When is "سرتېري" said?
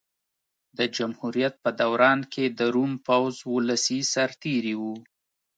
4.13-4.75